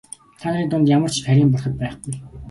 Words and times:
Та 0.39 0.45
нарын 0.51 0.69
дунд 0.71 0.91
ямар 0.97 1.11
ч 1.15 1.17
харийн 1.25 1.49
бурхад 1.51 1.75
байхгүй. 1.79 2.15